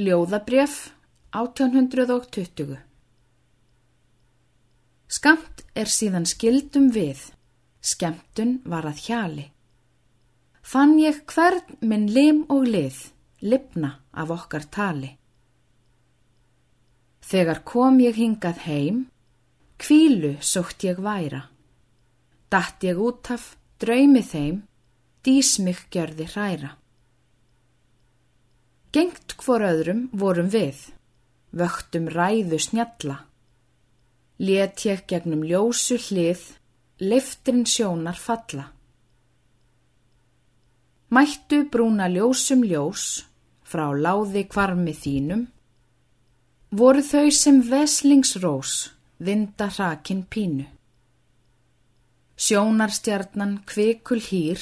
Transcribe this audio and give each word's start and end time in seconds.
Ljóðabref 0.00 0.94
1820 1.36 2.78
Skamt 5.04 5.60
er 5.76 5.92
síðan 5.92 6.24
skildum 6.24 6.86
við, 6.94 7.20
skemmtun 7.84 8.54
var 8.64 8.88
að 8.88 9.02
hjali. 9.04 9.44
Fann 10.64 10.96
ég 10.96 11.20
hvern 11.28 11.76
minn 11.84 12.08
lim 12.08 12.40
og 12.48 12.64
lið, 12.72 13.04
lipna 13.44 13.92
af 14.16 14.32
okkar 14.32 14.64
tali. 14.72 15.12
Þegar 17.20 17.60
kom 17.60 18.00
ég 18.00 18.16
hingað 18.16 18.64
heim, 18.64 19.06
kvílu 19.76 20.38
sótt 20.40 20.88
ég 20.88 21.04
væra. 21.04 21.50
Datt 22.48 22.80
ég 22.80 22.96
út 22.96 23.28
af, 23.36 23.58
draumi 23.76 24.24
þeim, 24.24 24.62
dísmygg 25.20 25.90
gjörði 25.92 26.32
hræra. 26.32 26.78
Gengt 28.92 29.32
hvor 29.40 29.62
öðrum 29.64 30.02
vorum 30.12 30.50
við, 30.52 30.76
vöktum 31.56 32.10
ræðu 32.12 32.58
snjalla. 32.60 33.22
Let 34.36 34.82
ég 34.84 35.06
gegnum 35.08 35.46
ljósu 35.48 35.96
hlið, 35.96 36.42
liftin 37.00 37.62
sjónar 37.64 38.18
falla. 38.20 38.66
Mættu 41.08 41.62
brúna 41.72 42.10
ljósum 42.12 42.66
ljós, 42.68 43.24
frá 43.64 43.86
láði 43.96 44.42
kvarmi 44.52 44.92
þínum, 44.92 45.46
voru 46.76 47.00
þau 47.00 47.30
sem 47.32 47.62
veslingsrós, 47.70 48.74
vinda 49.24 49.70
hrakin 49.72 50.20
pínu. 50.28 50.66
Sjónarstjarnan 52.36 53.56
kvikul 53.64 54.20
hýr, 54.20 54.60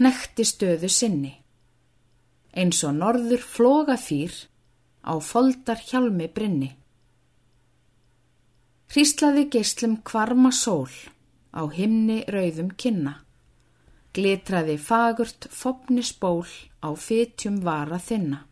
nekti 0.00 0.48
stöðu 0.48 0.88
sinni 0.88 1.34
eins 2.58 2.82
og 2.86 2.96
norður 2.98 3.44
flógafýr 3.54 4.34
á 5.06 5.14
foldar 5.22 5.80
hjálmi 5.88 6.26
brinni. 6.34 6.72
Hríslaði 8.88 9.46
geyslum 9.52 9.98
kvarma 10.08 10.50
sól 10.54 10.90
á 11.52 11.62
himni 11.72 12.22
rauðum 12.32 12.70
kynna, 12.80 13.14
glitraði 14.16 14.76
fagurt 14.80 15.48
fopni 15.52 16.02
spól 16.02 16.46
á 16.82 16.88
fytjum 16.96 17.60
vara 17.64 17.98
þinna. 18.00 18.44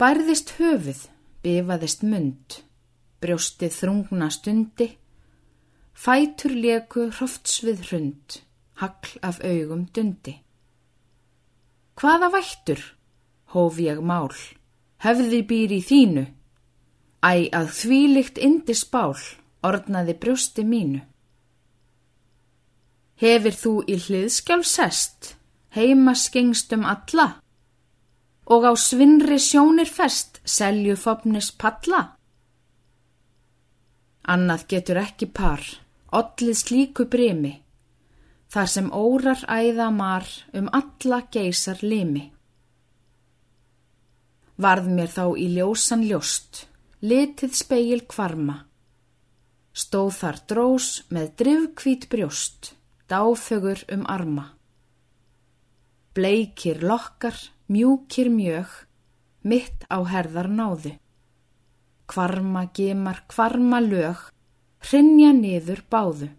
Bærðist 0.00 0.56
höfuð, 0.58 1.04
bifaðist 1.44 2.02
mund, 2.02 2.60
brjóstið 3.22 3.76
þrungna 3.78 4.30
stundi, 4.32 4.88
fætur 5.94 6.56
leku 6.56 7.10
hrofts 7.12 7.60
við 7.64 7.84
hrund, 7.88 8.40
hagl 8.80 9.20
af 9.22 9.38
augum 9.44 9.86
dundi. 9.94 10.40
Hvaða 12.00 12.30
vættur? 12.34 12.80
Hóf 13.54 13.78
ég 13.78 14.00
mál. 14.02 14.32
Hefði 15.04 15.40
býr 15.46 15.74
í 15.78 15.80
þínu. 15.84 16.24
Æ 17.24 17.48
að 17.56 17.70
þvílikt 17.80 18.38
indi 18.38 18.74
spál, 18.76 19.16
ornaði 19.64 20.14
brjósti 20.20 20.64
mínu. 20.66 21.00
Hefir 23.16 23.56
þú 23.56 23.72
í 23.88 23.96
hliðskjálf 23.96 24.66
sest, 24.66 25.30
heima 25.72 26.12
skengstum 26.18 26.84
alla, 26.84 27.28
og 28.50 28.66
á 28.68 28.72
svinri 28.76 29.38
sjónir 29.40 29.88
fest, 29.88 30.42
selju 30.44 30.98
fopnis 31.00 31.48
palla? 31.54 32.02
Annað 34.28 34.66
getur 34.74 35.00
ekki 35.00 35.30
par, 35.32 35.62
ollið 36.12 36.56
slíku 36.58 37.06
bremi, 37.08 37.54
þar 38.54 38.68
sem 38.70 38.88
órar 38.94 39.40
æða 39.50 39.88
mar 39.90 40.28
um 40.54 40.68
alla 40.78 41.24
geysar 41.34 41.80
limi. 41.82 42.28
Varð 44.54 44.86
mér 44.94 45.10
þá 45.10 45.24
í 45.42 45.48
ljósan 45.56 46.04
ljóst, 46.06 46.68
litið 47.02 47.56
speil 47.58 48.04
kvarma. 48.06 48.60
Stóð 49.74 50.12
þar 50.20 50.38
drós 50.52 50.88
með 51.10 51.32
drivkvít 51.40 52.06
brjóst, 52.12 52.76
dáfögur 53.10 53.82
um 53.90 54.04
arma. 54.06 54.52
Bleikir 56.14 56.78
lokkar, 56.86 57.34
mjúkir 57.66 58.30
mjög, 58.30 58.70
mitt 59.42 59.82
á 59.90 59.98
herðar 60.06 60.46
náðu. 60.46 60.94
Kvarma 62.06 62.68
gemar, 62.70 63.24
kvarma 63.26 63.82
lög, 63.82 64.28
hrinja 64.86 65.34
niður 65.34 65.82
báðu. 65.90 66.30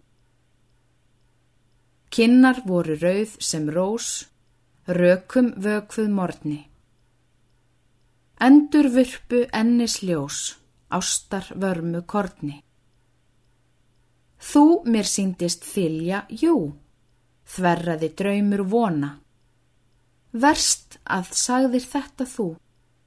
Kinnar 2.16 2.62
voru 2.64 2.94
rauð 2.96 3.34
sem 3.44 3.66
rós, 3.68 4.06
rökum 4.88 5.50
vökfuð 5.60 6.06
morni. 6.08 6.62
Endur 8.40 8.88
virpu 8.94 9.42
ennis 9.52 9.98
ljós, 10.00 10.38
ástar 10.88 11.50
vörmu 11.60 12.00
korni. 12.08 12.62
Þú 14.40 14.64
mér 14.88 15.04
síndist 15.12 15.68
þylja, 15.68 16.22
jú, 16.32 16.72
þverraði 17.52 18.12
draumur 18.16 18.64
vona. 18.64 19.12
Verst 20.32 20.96
að 21.04 21.36
sagðir 21.36 21.84
þetta 21.84 22.30
þú, 22.32 22.48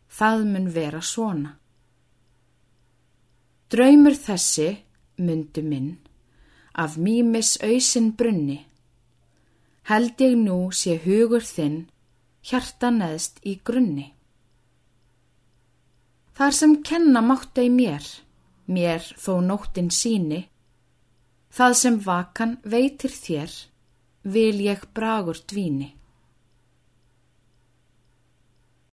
það 0.05 0.47
mun 0.53 0.71
vera 0.77 1.01
svona. 1.01 1.57
Draumur 3.73 4.21
þessi, 4.29 4.71
myndu 5.17 5.65
minn, 5.65 5.93
af 6.77 7.01
mýmis 7.01 7.57
auðsin 7.65 8.13
brunni, 8.13 8.68
held 9.89 10.21
ég 10.21 10.35
nú 10.37 10.69
sé 10.69 10.99
hugur 11.01 11.41
þinn, 11.41 11.87
hjarta 12.45 12.91
neðst 12.93 13.39
í 13.41 13.55
grunni. 13.65 14.11
Þar 16.37 16.53
sem 16.55 16.75
kenna 16.85 17.23
mátta 17.25 17.65
í 17.65 17.71
mér, 17.73 18.05
mér 18.69 19.03
þó 19.17 19.39
nóttin 19.43 19.89
síni, 19.89 20.45
það 21.49 21.73
sem 21.81 21.97
vakan 22.05 22.57
veitir 22.63 23.11
þér, 23.11 23.55
vil 24.23 24.61
ég 24.61 24.85
bragur 24.93 25.41
dvíni. 25.49 25.95